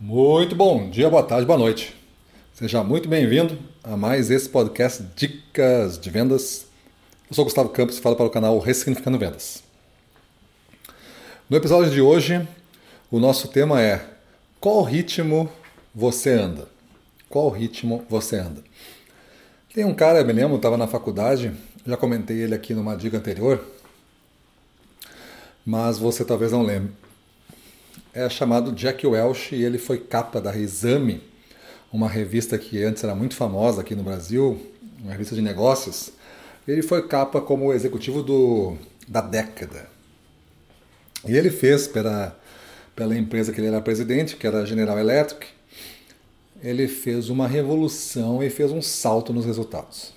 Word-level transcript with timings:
Muito 0.00 0.54
bom 0.54 0.88
dia, 0.88 1.10
boa 1.10 1.24
tarde, 1.24 1.44
boa 1.44 1.58
noite. 1.58 1.92
Seja 2.54 2.84
muito 2.84 3.08
bem-vindo 3.08 3.58
a 3.82 3.96
mais 3.96 4.30
esse 4.30 4.48
podcast 4.48 5.02
Dicas 5.16 5.98
de 5.98 6.08
Vendas. 6.08 6.66
Eu 7.28 7.34
sou 7.34 7.44
Gustavo 7.44 7.70
Campos 7.70 7.98
e 7.98 8.00
falo 8.00 8.14
para 8.14 8.26
o 8.26 8.30
canal 8.30 8.56
Ressignificando 8.60 9.18
Vendas. 9.18 9.60
No 11.50 11.56
episódio 11.56 11.90
de 11.90 12.00
hoje, 12.00 12.46
o 13.10 13.18
nosso 13.18 13.48
tema 13.48 13.82
é 13.82 14.06
Qual 14.60 14.84
ritmo 14.84 15.50
você 15.92 16.30
anda? 16.30 16.68
Qual 17.28 17.50
ritmo 17.50 18.04
você 18.08 18.36
anda? 18.36 18.62
Tem 19.74 19.84
um 19.84 19.94
cara, 19.94 20.20
eu 20.20 20.24
me 20.24 20.32
lembro, 20.32 20.58
estava 20.58 20.76
na 20.76 20.86
faculdade, 20.86 21.52
já 21.84 21.96
comentei 21.96 22.40
ele 22.40 22.54
aqui 22.54 22.72
numa 22.72 22.96
dica 22.96 23.16
anterior, 23.16 23.64
mas 25.66 25.98
você 25.98 26.24
talvez 26.24 26.52
não 26.52 26.62
lembre 26.62 26.92
é 28.18 28.28
chamado 28.28 28.72
Jack 28.72 29.06
Welch 29.06 29.54
e 29.54 29.62
ele 29.62 29.78
foi 29.78 29.98
capa 29.98 30.40
da 30.40 30.56
Exame, 30.56 31.22
uma 31.92 32.08
revista 32.08 32.58
que 32.58 32.82
antes 32.82 33.04
era 33.04 33.14
muito 33.14 33.36
famosa 33.36 33.80
aqui 33.80 33.94
no 33.94 34.02
Brasil, 34.02 34.60
uma 35.00 35.12
revista 35.12 35.36
de 35.36 35.40
negócios. 35.40 36.10
Ele 36.66 36.82
foi 36.82 37.06
capa 37.06 37.40
como 37.40 37.72
executivo 37.72 38.20
do, 38.20 38.76
da 39.06 39.20
década. 39.20 39.88
E 41.24 41.36
ele 41.36 41.48
fez 41.48 41.86
pela, 41.86 42.36
pela 42.96 43.16
empresa 43.16 43.52
que 43.52 43.60
ele 43.60 43.68
era 43.68 43.80
presidente, 43.80 44.34
que 44.34 44.48
era 44.48 44.62
a 44.62 44.66
General 44.66 44.98
Electric, 44.98 45.46
ele 46.60 46.88
fez 46.88 47.28
uma 47.28 47.46
revolução 47.46 48.42
e 48.42 48.50
fez 48.50 48.72
um 48.72 48.82
salto 48.82 49.32
nos 49.32 49.46
resultados. 49.46 50.12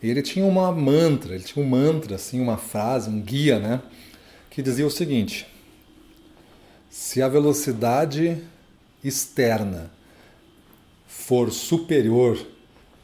E 0.00 0.08
ele 0.08 0.22
tinha 0.22 0.46
uma 0.46 0.70
mantra, 0.70 1.34
ele 1.34 1.42
tinha 1.42 1.64
um 1.64 1.68
mantra, 1.68 2.14
assim, 2.14 2.40
uma 2.40 2.56
frase, 2.56 3.10
um 3.10 3.20
guia, 3.20 3.58
né? 3.58 3.82
Que 4.48 4.62
dizia 4.62 4.86
o 4.86 4.90
seguinte: 4.90 5.57
se 6.90 7.20
a 7.22 7.28
velocidade 7.28 8.42
externa 9.02 9.90
for 11.06 11.52
superior 11.52 12.38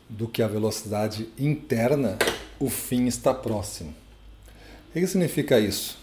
do 0.09 0.29
que 0.29 0.43
a 0.43 0.49
velocidade 0.49 1.29
interna, 1.39 2.19
o 2.59 2.69
fim 2.69 3.07
está 3.07 3.35
próximo. 3.35 3.95
O 4.91 4.93
que 4.93 5.07
significa 5.07 5.59
isso? 5.59 5.99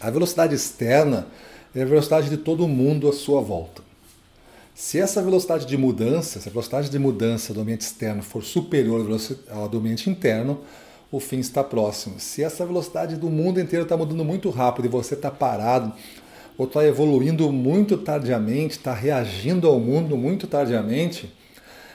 A 0.00 0.10
velocidade 0.10 0.54
externa 0.54 1.26
é 1.74 1.82
a 1.82 1.86
velocidade 1.86 2.28
de 2.28 2.36
todo 2.36 2.68
mundo 2.68 3.08
à 3.08 3.12
sua 3.12 3.40
volta. 3.40 3.82
Se 4.74 4.98
essa 4.98 5.22
velocidade 5.22 5.66
de 5.66 5.76
mudança, 5.76 6.40
se 6.40 6.48
a 6.48 6.52
velocidade 6.52 6.90
de 6.90 6.98
mudança 6.98 7.52
do 7.52 7.60
ambiente 7.60 7.82
externo 7.82 8.22
for 8.22 8.42
superior 8.42 9.06
ao 9.50 9.68
do 9.68 9.78
ambiente 9.78 10.08
interno, 10.08 10.60
o 11.10 11.20
fim 11.20 11.38
está 11.38 11.62
próximo. 11.62 12.18
Se 12.18 12.42
essa 12.42 12.64
velocidade 12.64 13.16
do 13.16 13.28
mundo 13.28 13.60
inteiro 13.60 13.84
está 13.84 13.96
mudando 13.96 14.24
muito 14.24 14.48
rápido 14.48 14.86
e 14.86 14.88
você 14.88 15.14
está 15.14 15.30
parado, 15.30 15.92
ou 16.56 16.66
está 16.66 16.84
evoluindo 16.84 17.50
muito 17.50 17.96
tardiamente, 17.96 18.76
está 18.76 18.92
reagindo 18.92 19.66
ao 19.66 19.80
mundo 19.80 20.16
muito 20.16 20.46
tardiamente, 20.46 21.32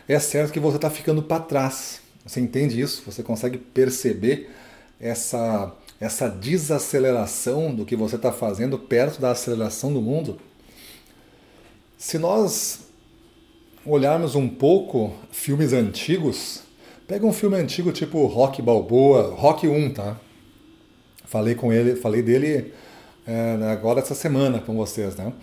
é 0.08 0.20
certo 0.20 0.52
que 0.52 0.60
você 0.60 0.78
está 0.78 0.90
ficando 0.90 1.22
para 1.22 1.44
trás. 1.44 2.02
Você 2.26 2.40
entende 2.40 2.80
isso? 2.80 3.04
Você 3.06 3.24
consegue 3.24 3.58
perceber 3.58 4.50
essa, 5.00 5.74
essa 6.00 6.28
desaceleração 6.28 7.74
do 7.74 7.86
que 7.86 7.96
você 7.96 8.16
está 8.16 8.32
fazendo 8.32 8.78
perto 8.80 9.22
da 9.22 9.32
aceleração 9.32 9.94
do 9.94 10.02
mundo? 10.02 10.40
Se 11.98 12.18
nós 12.18 12.82
olharmos 13.86 14.36
um 14.36 14.48
pouco 14.48 15.14
filmes 15.32 15.74
antigos, 15.74 16.64
pega 17.08 17.26
um 17.26 17.34
filme 17.34 17.56
antigo 17.56 17.92
tipo 17.92 18.26
Rock 18.26 18.62
Balboa, 18.62 19.34
Rock 19.36 19.68
1, 19.68 19.94
tá? 19.94 20.18
Falei 21.26 21.56
com 21.56 21.72
ele, 21.72 21.96
falei 21.96 22.22
dele 22.22 22.74
é, 23.28 23.58
agora 23.72 24.00
essa 24.00 24.16
semana 24.16 24.59
com 24.59 24.75
vocês, 24.75 25.16
né? 25.17 25.33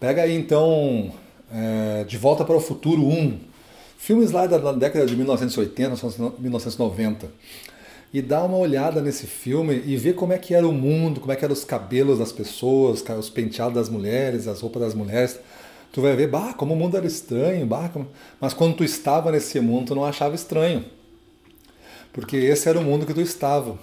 Pega 0.00 0.22
aí 0.22 0.34
então 0.34 1.12
é, 1.52 2.04
De 2.04 2.18
Volta 2.18 2.44
para 2.44 2.56
o 2.56 2.60
Futuro 2.60 3.06
1, 3.06 3.38
filmes 3.96 4.32
lá 4.32 4.46
da, 4.46 4.58
da 4.58 4.72
década 4.72 5.06
de 5.06 5.14
1980, 5.14 5.90
1990 6.38 7.28
e 8.12 8.20
dá 8.20 8.44
uma 8.44 8.58
olhada 8.58 9.00
nesse 9.00 9.26
filme 9.26 9.82
e 9.86 9.96
vê 9.96 10.12
como 10.12 10.32
é 10.32 10.38
que 10.38 10.54
era 10.54 10.66
o 10.66 10.72
mundo, 10.72 11.20
como 11.20 11.32
é 11.32 11.36
que 11.36 11.44
eram 11.44 11.52
os 11.52 11.64
cabelos 11.64 12.18
das 12.18 12.30
pessoas, 12.30 13.04
os 13.18 13.30
penteados 13.30 13.74
das 13.74 13.88
mulheres, 13.88 14.46
as 14.46 14.60
roupas 14.60 14.82
das 14.82 14.94
mulheres. 14.94 15.38
Tu 15.92 16.00
vai 16.00 16.14
ver, 16.14 16.28
bah, 16.28 16.54
como 16.54 16.74
o 16.74 16.76
mundo 16.76 16.96
era 16.96 17.06
estranho, 17.06 17.66
bah, 17.66 17.88
como... 17.88 18.08
mas 18.40 18.54
quando 18.54 18.76
tu 18.76 18.84
estava 18.84 19.32
nesse 19.32 19.58
mundo, 19.58 19.88
tu 19.88 19.94
não 19.96 20.04
achava 20.04 20.34
estranho. 20.34 20.84
Porque 22.12 22.36
esse 22.36 22.68
era 22.68 22.78
o 22.78 22.84
mundo 22.84 23.04
que 23.04 23.14
tu 23.14 23.20
estava. 23.20 23.76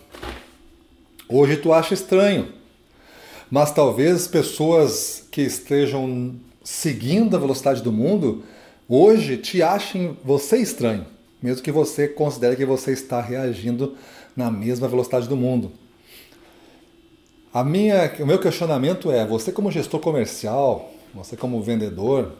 Hoje 1.27 1.57
tu 1.57 1.73
acha 1.73 1.93
estranho 1.93 2.60
mas 3.51 3.73
talvez 3.73 4.29
pessoas 4.29 5.27
que 5.29 5.41
estejam 5.41 6.35
seguindo 6.63 7.35
a 7.35 7.39
velocidade 7.39 7.83
do 7.83 7.91
mundo 7.91 8.45
hoje 8.87 9.35
te 9.35 9.61
achem 9.61 10.17
você 10.23 10.57
estranho, 10.57 11.05
mesmo 11.43 11.61
que 11.61 11.71
você 11.71 12.07
considere 12.07 12.55
que 12.55 12.65
você 12.65 12.93
está 12.93 13.19
reagindo 13.19 13.97
na 14.37 14.49
mesma 14.49 14.87
velocidade 14.87 15.27
do 15.27 15.35
mundo. 15.35 15.73
A 17.53 17.61
minha, 17.61 18.09
o 18.21 18.25
meu 18.25 18.39
questionamento 18.39 19.11
é: 19.11 19.27
você, 19.27 19.51
como 19.51 19.69
gestor 19.69 19.99
comercial, 19.99 20.89
você, 21.13 21.35
como 21.35 21.61
vendedor, 21.61 22.37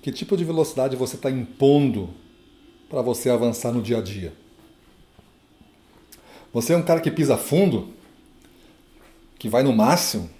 que 0.00 0.12
tipo 0.12 0.36
de 0.36 0.44
velocidade 0.44 0.94
você 0.94 1.16
está 1.16 1.28
impondo 1.28 2.10
para 2.88 3.02
você 3.02 3.28
avançar 3.28 3.72
no 3.72 3.82
dia 3.82 3.98
a 3.98 4.00
dia? 4.00 4.32
Você 6.52 6.72
é 6.72 6.76
um 6.76 6.82
cara 6.82 7.00
que 7.00 7.10
pisa 7.10 7.36
fundo, 7.36 7.88
que 9.36 9.48
vai 9.48 9.64
no 9.64 9.72
máximo, 9.72 10.35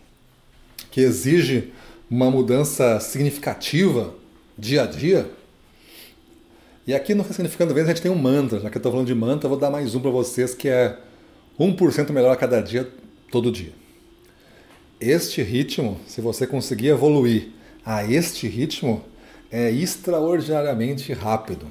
que 0.96 1.02
exige 1.02 1.74
uma 2.10 2.30
mudança 2.30 2.98
significativa 3.00 4.14
dia 4.56 4.84
a 4.84 4.86
dia. 4.86 5.30
E 6.86 6.94
aqui 6.94 7.14
no 7.14 7.22
Ressignificando 7.22 7.74
Vendas 7.74 7.90
a 7.90 7.92
gente 7.92 8.02
tem 8.02 8.10
um 8.10 8.16
mantra, 8.18 8.60
já 8.60 8.70
que 8.70 8.78
eu 8.78 8.78
estou 8.78 8.90
falando 8.90 9.06
de 9.06 9.14
mantra, 9.14 9.46
vou 9.46 9.58
dar 9.58 9.68
mais 9.68 9.94
um 9.94 10.00
para 10.00 10.10
vocês 10.10 10.54
que 10.54 10.70
é 10.70 10.96
1% 11.60 12.10
melhor 12.12 12.32
a 12.32 12.36
cada 12.36 12.62
dia, 12.62 12.90
todo 13.30 13.52
dia. 13.52 13.72
Este 14.98 15.42
ritmo, 15.42 16.00
se 16.06 16.22
você 16.22 16.46
conseguir 16.46 16.88
evoluir 16.88 17.50
a 17.84 18.10
este 18.10 18.48
ritmo, 18.48 19.04
é 19.52 19.70
extraordinariamente 19.70 21.12
rápido. 21.12 21.66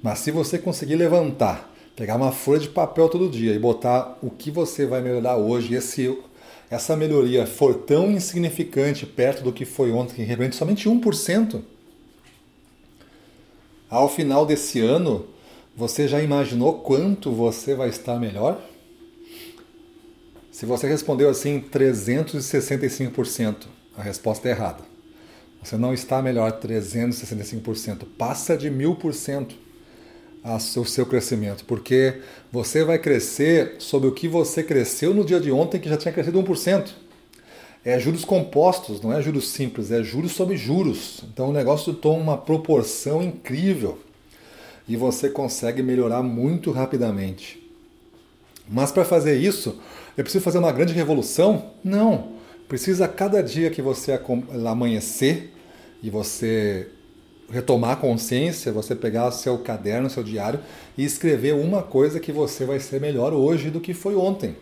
Mas 0.00 0.20
se 0.20 0.30
você 0.30 0.56
conseguir 0.56 0.94
levantar, 0.94 1.68
pegar 1.96 2.14
uma 2.14 2.30
folha 2.30 2.60
de 2.60 2.68
papel 2.68 3.08
todo 3.08 3.28
dia 3.28 3.52
e 3.52 3.58
botar 3.58 4.16
o 4.22 4.30
que 4.30 4.52
você 4.52 4.86
vai 4.86 5.02
melhorar 5.02 5.36
hoje, 5.36 5.74
esse 5.74 6.16
essa 6.74 6.96
melhoria 6.96 7.46
for 7.46 7.74
tão 7.74 8.10
insignificante 8.10 9.06
perto 9.06 9.44
do 9.44 9.52
que 9.52 9.64
foi 9.64 9.92
ontem, 9.92 10.16
que 10.16 10.22
representa 10.22 10.56
somente 10.56 10.88
1%, 10.88 11.62
ao 13.88 14.08
final 14.08 14.44
desse 14.44 14.80
ano, 14.80 15.28
você 15.76 16.08
já 16.08 16.20
imaginou 16.20 16.80
quanto 16.80 17.30
você 17.30 17.76
vai 17.76 17.90
estar 17.90 18.18
melhor? 18.18 18.60
Se 20.50 20.66
você 20.66 20.88
respondeu 20.88 21.30
assim 21.30 21.60
365%, 21.60 23.66
a 23.96 24.02
resposta 24.02 24.48
é 24.48 24.50
errada. 24.50 24.82
Você 25.62 25.76
não 25.76 25.94
está 25.94 26.20
melhor 26.20 26.60
365%, 26.60 28.04
passa 28.18 28.56
de 28.56 28.68
1000% 28.68 29.52
o 30.44 30.84
seu 30.84 31.06
crescimento, 31.06 31.64
porque 31.64 32.20
você 32.52 32.84
vai 32.84 32.98
crescer 32.98 33.76
sobre 33.78 34.08
o 34.08 34.12
que 34.12 34.28
você 34.28 34.62
cresceu 34.62 35.14
no 35.14 35.24
dia 35.24 35.40
de 35.40 35.50
ontem, 35.50 35.80
que 35.80 35.88
já 35.88 35.96
tinha 35.96 36.12
crescido 36.12 36.42
1%. 36.42 36.90
É 37.82 37.98
juros 37.98 38.24
compostos, 38.24 39.00
não 39.00 39.12
é 39.12 39.22
juros 39.22 39.48
simples, 39.48 39.90
é 39.90 40.02
juros 40.02 40.32
sobre 40.32 40.56
juros. 40.56 41.22
Então 41.32 41.48
o 41.48 41.52
negócio 41.52 41.94
toma 41.94 42.18
uma 42.18 42.38
proporção 42.38 43.22
incrível 43.22 43.98
e 44.86 44.96
você 44.96 45.28
consegue 45.30 45.82
melhorar 45.82 46.22
muito 46.22 46.70
rapidamente. 46.70 47.62
Mas 48.68 48.90
para 48.92 49.04
fazer 49.04 49.36
isso, 49.36 49.78
eu 50.16 50.24
preciso 50.24 50.44
fazer 50.44 50.58
uma 50.58 50.72
grande 50.72 50.92
revolução? 50.92 51.72
Não. 51.82 52.34
Precisa 52.68 53.06
cada 53.06 53.42
dia 53.42 53.70
que 53.70 53.82
você 53.82 54.18
amanhecer 54.66 55.52
e 56.02 56.08
você 56.08 56.88
retomar 57.50 57.92
a 57.92 57.96
consciência, 57.96 58.72
você 58.72 58.94
pegar 58.94 59.30
seu 59.30 59.58
caderno, 59.58 60.10
seu 60.10 60.22
diário 60.22 60.60
e 60.96 61.04
escrever 61.04 61.54
uma 61.54 61.82
coisa 61.82 62.18
que 62.18 62.32
você 62.32 62.64
vai 62.64 62.80
ser 62.80 63.00
melhor 63.00 63.32
hoje 63.32 63.70
do 63.70 63.80
que 63.80 63.94
foi 63.94 64.14
ontem. 64.14 64.56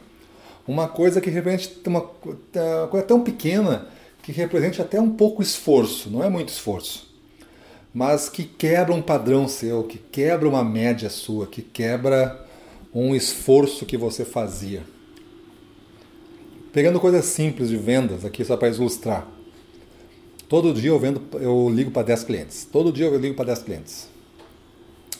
Uma 0.67 0.89
coisa 0.89 1.21
que 1.21 1.31
represente 1.31 1.81
uma 1.87 2.01
coisa 2.01 3.07
tão 3.07 3.23
pequena 3.23 3.89
que 4.23 4.31
represente 4.31 4.81
até 4.81 5.01
um 5.01 5.11
pouco 5.11 5.43
esforço, 5.43 6.09
não 6.09 6.23
é 6.23 6.31
muito 6.31 6.51
esforço, 6.51 7.13
mas 7.93 8.29
que 8.29 8.45
quebra 8.45 8.95
um 8.95 9.03
padrão 9.03 9.49
seu, 9.49 9.83
que 9.83 9.99
quebra 9.99 10.49
uma 10.49 10.63
média 10.63 11.11
sua, 11.11 11.47
que 11.47 11.61
quebra 11.61 12.47
um 12.95 13.15
esforço 13.15 13.85
que 13.85 13.97
você 13.97 14.25
fazia. 14.25 14.83
Pegando 16.73 17.01
coisas 17.01 17.25
simples 17.25 17.69
de 17.69 17.77
vendas 17.77 18.25
aqui 18.25 18.45
só 18.45 18.57
para 18.57 18.69
ilustrar. 18.69 19.27
Todo 20.53 20.75
dia 20.75 20.91
eu 20.91 20.99
vendo, 20.99 21.23
eu 21.41 21.71
ligo 21.71 21.91
para 21.91 22.03
10 22.03 22.25
clientes. 22.25 22.69
Todo 22.71 22.93
dia 22.93 23.07
eu 23.07 23.19
ligo 23.19 23.35
para 23.35 23.47
10 23.47 23.61
clientes. 23.61 24.07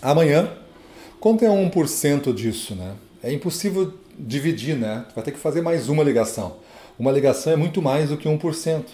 Amanhã, 0.03 0.53
quanto 1.19 1.43
é 1.43 1.49
1% 1.49 2.35
disso, 2.35 2.75
né? 2.75 2.97
É 3.23 3.33
impossível 3.33 3.95
dividir, 4.19 4.77
né? 4.77 5.07
Vai 5.15 5.25
ter 5.25 5.33
que 5.33 5.39
fazer 5.39 5.63
mais 5.63 5.89
uma 5.89 6.05
ligação. 6.05 6.57
Uma 6.99 7.11
ligação 7.11 7.55
é 7.55 7.57
muito 7.57 7.81
mais 7.81 8.11
do 8.11 8.19
que 8.19 8.29
1%. 8.29 8.85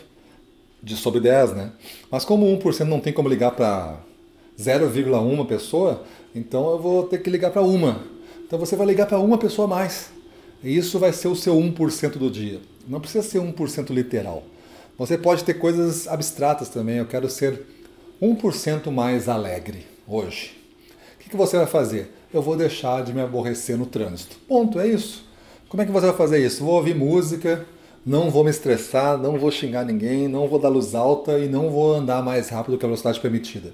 de 0.80 0.94
sobre 0.94 1.18
10, 1.18 1.54
né? 1.54 1.72
Mas 2.08 2.24
como 2.24 2.46
1% 2.46 2.84
não 2.84 3.00
tem 3.00 3.12
como 3.12 3.28
ligar 3.28 3.50
para 3.50 3.98
0,1 4.56 5.44
pessoa, 5.44 6.04
então 6.32 6.70
eu 6.70 6.78
vou 6.78 7.02
ter 7.02 7.18
que 7.18 7.28
ligar 7.28 7.50
para 7.50 7.62
uma. 7.62 8.04
Então 8.46 8.60
você 8.60 8.76
vai 8.76 8.86
ligar 8.86 9.06
para 9.06 9.18
uma 9.18 9.38
pessoa 9.38 9.66
a 9.66 9.68
mais. 9.68 10.10
E 10.62 10.76
isso 10.76 11.00
vai 11.00 11.12
ser 11.12 11.26
o 11.26 11.34
seu 11.34 11.56
1% 11.56 12.16
do 12.16 12.30
dia. 12.30 12.60
Não 12.86 13.00
precisa 13.00 13.28
ser 13.28 13.40
1% 13.40 13.90
literal. 13.90 14.44
Você 14.98 15.16
pode 15.16 15.44
ter 15.44 15.54
coisas 15.54 16.08
abstratas 16.08 16.68
também. 16.68 16.96
Eu 16.96 17.06
quero 17.06 17.30
ser 17.30 17.62
1% 18.20 18.90
mais 18.90 19.28
alegre 19.28 19.86
hoje. 20.08 20.58
O 21.14 21.30
que, 21.30 21.36
você 21.36 21.56
vai 21.56 21.66
fazer? 21.66 22.12
Eu 22.34 22.42
vou 22.42 22.56
deixar 22.56 23.04
de 23.04 23.12
me 23.12 23.20
aborrecer 23.20 23.78
no 23.78 23.86
trânsito. 23.86 24.36
Ponto, 24.48 24.80
é 24.80 24.88
isso. 24.88 25.24
Como 25.68 25.80
é 25.80 25.86
que 25.86 25.92
você 25.92 26.06
vai 26.06 26.16
fazer 26.16 26.44
isso? 26.44 26.64
Vou 26.64 26.74
ouvir 26.74 26.96
música, 26.96 27.64
não 28.04 28.28
vou 28.28 28.42
me 28.42 28.50
estressar, 28.50 29.16
não 29.16 29.38
vou 29.38 29.52
xingar 29.52 29.84
ninguém, 29.84 30.26
não 30.26 30.48
vou 30.48 30.58
dar 30.58 30.68
luz 30.68 30.94
alta 30.96 31.38
e 31.38 31.46
não 31.46 31.70
vou 31.70 31.94
andar 31.94 32.20
mais 32.20 32.48
rápido 32.48 32.76
que 32.76 32.84
a 32.84 32.88
velocidade 32.88 33.20
permitida. 33.20 33.72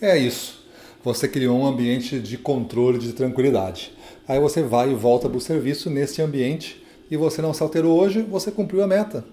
É 0.00 0.16
isso. 0.16 0.62
Você 1.02 1.26
criou 1.26 1.58
um 1.58 1.66
ambiente 1.66 2.20
de 2.20 2.38
controle, 2.38 2.98
de 2.98 3.12
tranquilidade. 3.12 3.92
Aí 4.28 4.38
você 4.38 4.62
vai 4.62 4.92
e 4.92 4.94
volta 4.94 5.28
para 5.28 5.38
o 5.38 5.40
serviço 5.40 5.90
nesse 5.90 6.22
ambiente 6.22 6.84
e 7.10 7.16
você 7.16 7.42
não 7.42 7.52
se 7.52 7.62
alterou 7.64 7.98
hoje, 7.98 8.22
você 8.22 8.52
cumpriu 8.52 8.84
a 8.84 8.86
meta. 8.86 9.24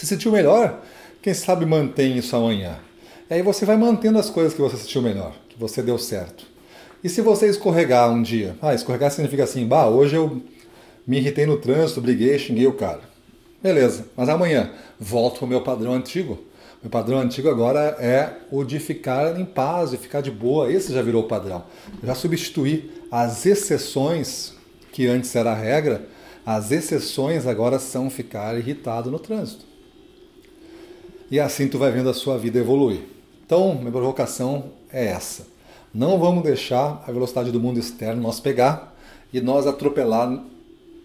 Se 0.00 0.06
sentiu 0.06 0.32
melhor, 0.32 0.80
quem 1.20 1.34
sabe 1.34 1.66
mantém 1.66 2.16
isso 2.16 2.34
amanhã. 2.34 2.78
E 3.28 3.34
aí 3.34 3.42
você 3.42 3.66
vai 3.66 3.76
mantendo 3.76 4.18
as 4.18 4.30
coisas 4.30 4.54
que 4.54 4.60
você 4.62 4.78
sentiu 4.78 5.02
melhor, 5.02 5.34
que 5.46 5.58
você 5.58 5.82
deu 5.82 5.98
certo. 5.98 6.46
E 7.04 7.08
se 7.10 7.20
você 7.20 7.50
escorregar 7.50 8.10
um 8.10 8.22
dia? 8.22 8.56
Ah, 8.62 8.74
escorregar 8.74 9.10
significa 9.10 9.44
assim, 9.44 9.66
bah, 9.66 9.88
hoje 9.88 10.16
eu 10.16 10.40
me 11.06 11.18
irritei 11.18 11.44
no 11.44 11.58
trânsito, 11.58 12.00
briguei, 12.00 12.38
xinguei 12.38 12.66
o 12.66 12.72
cara. 12.72 13.02
Beleza, 13.62 14.06
mas 14.16 14.30
amanhã 14.30 14.70
volto 14.98 15.40
para 15.40 15.44
o 15.44 15.48
meu 15.48 15.60
padrão 15.60 15.92
antigo. 15.92 16.38
Meu 16.82 16.90
padrão 16.90 17.18
antigo 17.18 17.50
agora 17.50 17.94
é 18.00 18.38
o 18.50 18.64
de 18.64 18.80
ficar 18.80 19.38
em 19.38 19.44
paz, 19.44 19.90
de 19.90 19.98
ficar 19.98 20.22
de 20.22 20.30
boa. 20.30 20.72
Esse 20.72 20.94
já 20.94 21.02
virou 21.02 21.24
o 21.24 21.28
padrão. 21.28 21.62
Eu 22.00 22.06
já 22.06 22.14
substituí 22.14 22.90
as 23.10 23.44
exceções, 23.44 24.54
que 24.92 25.06
antes 25.06 25.36
era 25.36 25.52
a 25.52 25.54
regra, 25.54 26.08
as 26.46 26.72
exceções 26.72 27.46
agora 27.46 27.78
são 27.78 28.08
ficar 28.08 28.56
irritado 28.56 29.10
no 29.10 29.18
trânsito. 29.18 29.68
E 31.30 31.38
assim 31.38 31.68
tu 31.68 31.78
vai 31.78 31.90
vendo 31.92 32.10
a 32.10 32.14
sua 32.14 32.36
vida 32.36 32.58
evoluir. 32.58 33.02
Então, 33.46 33.74
minha 33.76 33.90
provocação 33.90 34.72
é 34.92 35.06
essa. 35.06 35.46
Não 35.92 36.18
vamos 36.18 36.42
deixar 36.42 37.04
a 37.06 37.12
velocidade 37.12 37.50
do 37.50 37.60
mundo 37.60 37.78
externo 37.78 38.22
nós 38.22 38.40
pegar 38.40 38.96
e 39.32 39.40
nós 39.40 39.66
atropelar 39.66 40.42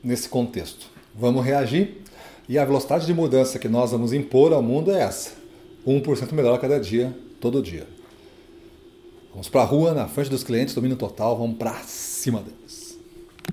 nesse 0.03 0.29
contexto. 0.29 0.87
Vamos 1.13 1.43
reagir 1.43 2.01
e 2.47 2.57
a 2.57 2.65
velocidade 2.65 3.05
de 3.05 3.13
mudança 3.13 3.57
que 3.57 3.67
nós 3.67 3.91
vamos 3.91 4.13
impor 4.13 4.53
ao 4.53 4.61
mundo 4.61 4.91
é 4.91 5.01
essa 5.01 5.31
1% 5.85 6.31
melhor 6.33 6.55
a 6.55 6.59
cada 6.59 6.79
dia, 6.79 7.15
todo 7.39 7.61
dia. 7.61 7.87
Vamos 9.31 9.49
para 9.49 9.61
a 9.61 9.65
rua, 9.65 9.93
na 9.93 10.07
frente 10.07 10.29
dos 10.29 10.43
clientes, 10.43 10.73
domínio 10.73 10.97
total, 10.97 11.37
vamos 11.37 11.57
para 11.57 11.73
cima 11.83 12.41
deles. 12.41 12.84